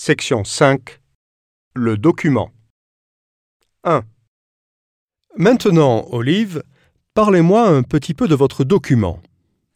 Section 0.00 0.44
5. 0.44 1.00
Le 1.74 1.96
document. 1.96 2.52
1. 3.82 4.04
Maintenant, 5.36 6.06
Olive, 6.12 6.62
parlez-moi 7.14 7.66
un 7.66 7.82
petit 7.82 8.14
peu 8.14 8.28
de 8.28 8.36
votre 8.36 8.62
document. 8.62 9.20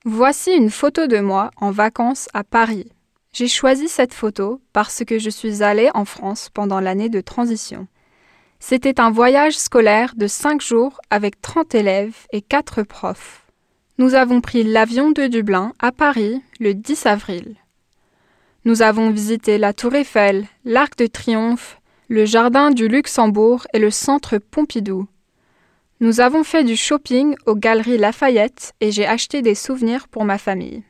Voici 0.05 0.53
une 0.53 0.71
photo 0.71 1.09
de 1.09 1.19
moi 1.19 1.51
en 1.57 1.73
vacances 1.73 2.29
à 2.35 2.45
Paris. 2.45 2.93
J'ai 3.33 3.49
choisi 3.49 3.89
cette 3.89 4.15
photo 4.15 4.63
parce 4.73 5.03
que 5.05 5.19
je 5.19 5.29
suis 5.29 5.65
allée 5.65 5.91
en 5.93 6.05
France 6.05 6.51
pendant 6.55 6.79
l'année 6.79 7.09
de 7.09 7.21
transition. 7.21 7.89
C'était 8.61 9.01
un 9.01 9.11
voyage 9.11 9.59
scolaire 9.59 10.15
de 10.17 10.29
5 10.29 10.61
jours 10.63 11.01
avec 11.11 11.43
30 11.43 11.75
élèves 11.75 12.29
et 12.31 12.43
4 12.43 12.85
profs. 12.85 13.45
Nous 13.99 14.15
avons 14.15 14.41
pris 14.41 14.63
l'avion 14.63 15.11
de 15.11 15.27
Dublin 15.27 15.73
à 15.81 15.91
Paris 15.91 16.41
le 16.61 16.75
10 16.75 17.07
avril. 17.07 17.57
Nous 18.65 18.83
avons 18.83 19.11
visité 19.11 19.59
la 19.59 19.73
Tour 19.73 19.97
Eiffel, 19.97 20.47
l'Arc 20.65 20.97
de 20.97 21.07
Triomphe, 21.07 21.81
le 22.09 22.25
Jardin 22.25 22.71
du 22.71 22.87
Luxembourg 22.87 23.67
et 23.75 23.81
le 23.81 23.91
Centre 23.91 24.39
Pompidou. 24.39 25.09
Nous 25.99 26.21
avons 26.21 26.45
fait 26.45 26.63
du 26.63 26.77
shopping 26.77 27.35
aux 27.47 27.57
Galeries 27.57 27.99
Lafayette 27.99 28.73
et 28.81 28.93
j'ai 28.93 29.05
acheté 29.05 29.43
des 29.43 29.57
souvenirs 29.57 30.07
pour 30.07 30.25
ma 30.25 30.39
famille. 30.39 30.85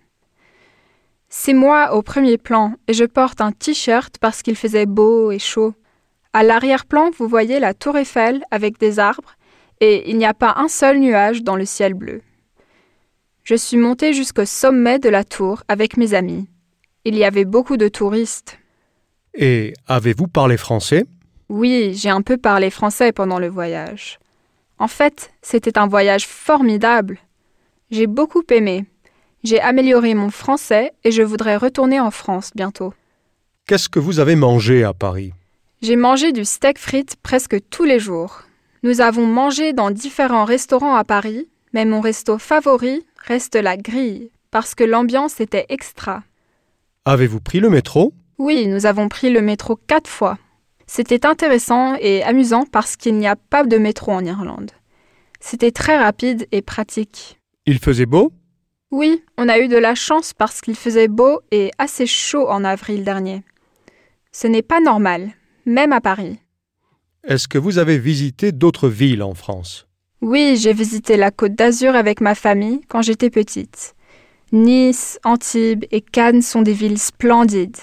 C'est 1.30 1.54
moi 1.54 1.94
au 1.94 2.02
premier 2.02 2.36
plan 2.36 2.74
et 2.88 2.92
je 2.92 3.06
porte 3.06 3.40
un 3.40 3.52
t-shirt 3.52 4.18
parce 4.18 4.42
qu'il 4.42 4.56
faisait 4.56 4.84
beau 4.84 5.30
et 5.30 5.38
chaud. 5.38 5.72
À 6.34 6.42
l'arrière-plan, 6.42 7.10
vous 7.16 7.26
voyez 7.26 7.58
la 7.58 7.72
Tour 7.72 7.96
Eiffel 7.96 8.44
avec 8.50 8.78
des 8.78 8.98
arbres 8.98 9.36
et 9.80 10.10
il 10.10 10.18
n'y 10.18 10.26
a 10.26 10.34
pas 10.34 10.56
un 10.58 10.68
seul 10.68 10.98
nuage 10.98 11.42
dans 11.42 11.56
le 11.56 11.64
ciel 11.64 11.94
bleu. 11.94 12.20
Je 13.44 13.54
suis 13.54 13.78
montée 13.78 14.12
jusqu'au 14.12 14.44
sommet 14.44 14.98
de 14.98 15.08
la 15.08 15.24
tour 15.24 15.62
avec 15.68 15.96
mes 15.96 16.12
amis. 16.12 16.51
Il 17.04 17.16
y 17.16 17.24
avait 17.24 17.44
beaucoup 17.44 17.76
de 17.76 17.88
touristes. 17.88 18.58
Et 19.34 19.74
avez-vous 19.88 20.28
parlé 20.28 20.56
français? 20.56 21.04
Oui, 21.48 21.94
j'ai 21.94 22.10
un 22.10 22.22
peu 22.22 22.36
parlé 22.36 22.70
français 22.70 23.12
pendant 23.12 23.38
le 23.38 23.48
voyage. 23.48 24.18
En 24.78 24.88
fait, 24.88 25.32
c'était 25.42 25.78
un 25.78 25.86
voyage 25.86 26.26
formidable. 26.26 27.18
J'ai 27.90 28.06
beaucoup 28.06 28.44
aimé. 28.50 28.86
J'ai 29.42 29.60
amélioré 29.60 30.14
mon 30.14 30.30
français 30.30 30.92
et 31.02 31.10
je 31.10 31.22
voudrais 31.22 31.56
retourner 31.56 31.98
en 31.98 32.10
France 32.10 32.52
bientôt. 32.54 32.94
Qu'est-ce 33.66 33.88
que 33.88 33.98
vous 33.98 34.20
avez 34.20 34.36
mangé 34.36 34.84
à 34.84 34.92
Paris? 34.92 35.32
J'ai 35.82 35.96
mangé 35.96 36.30
du 36.32 36.44
steak 36.44 36.78
frites 36.78 37.16
presque 37.22 37.56
tous 37.68 37.84
les 37.84 37.98
jours. 37.98 38.42
Nous 38.84 39.00
avons 39.00 39.26
mangé 39.26 39.72
dans 39.72 39.90
différents 39.90 40.44
restaurants 40.44 40.94
à 40.94 41.04
Paris, 41.04 41.48
mais 41.72 41.84
mon 41.84 42.00
resto 42.00 42.38
favori 42.38 43.04
reste 43.26 43.56
la 43.56 43.76
grille, 43.76 44.30
parce 44.52 44.74
que 44.74 44.84
l'ambiance 44.84 45.40
était 45.40 45.66
extra. 45.68 46.22
Avez-vous 47.04 47.40
pris 47.40 47.58
le 47.58 47.68
métro? 47.68 48.14
Oui, 48.38 48.68
nous 48.68 48.86
avons 48.86 49.08
pris 49.08 49.30
le 49.30 49.40
métro 49.40 49.74
quatre 49.74 50.08
fois. 50.08 50.38
C'était 50.86 51.26
intéressant 51.26 51.96
et 51.96 52.22
amusant 52.22 52.64
parce 52.64 52.94
qu'il 52.94 53.16
n'y 53.16 53.26
a 53.26 53.34
pas 53.34 53.64
de 53.64 53.76
métro 53.76 54.12
en 54.12 54.24
Irlande. 54.24 54.70
C'était 55.40 55.72
très 55.72 55.98
rapide 55.98 56.46
et 56.52 56.62
pratique. 56.62 57.40
Il 57.66 57.80
faisait 57.80 58.06
beau? 58.06 58.32
Oui, 58.92 59.24
on 59.36 59.48
a 59.48 59.58
eu 59.58 59.66
de 59.66 59.76
la 59.76 59.96
chance 59.96 60.32
parce 60.32 60.60
qu'il 60.60 60.76
faisait 60.76 61.08
beau 61.08 61.40
et 61.50 61.72
assez 61.78 62.06
chaud 62.06 62.48
en 62.48 62.62
avril 62.62 63.02
dernier. 63.02 63.42
Ce 64.30 64.46
n'est 64.46 64.62
pas 64.62 64.80
normal, 64.80 65.32
même 65.66 65.92
à 65.92 66.00
Paris. 66.00 66.38
Est-ce 67.24 67.48
que 67.48 67.58
vous 67.58 67.78
avez 67.78 67.98
visité 67.98 68.52
d'autres 68.52 68.88
villes 68.88 69.24
en 69.24 69.34
France? 69.34 69.88
Oui, 70.20 70.56
j'ai 70.56 70.72
visité 70.72 71.16
la 71.16 71.32
Côte 71.32 71.56
d'Azur 71.56 71.96
avec 71.96 72.20
ma 72.20 72.36
famille 72.36 72.80
quand 72.88 73.02
j'étais 73.02 73.30
petite. 73.30 73.96
Nice, 74.54 75.18
Antibes 75.24 75.86
et 75.92 76.02
Cannes 76.02 76.42
sont 76.42 76.60
des 76.60 76.74
villes 76.74 76.98
splendides. 76.98 77.78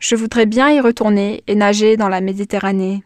Je 0.00 0.16
voudrais 0.16 0.46
bien 0.46 0.70
y 0.70 0.80
retourner 0.80 1.44
et 1.46 1.54
nager 1.54 1.98
dans 1.98 2.08
la 2.08 2.22
Méditerranée. 2.22 3.04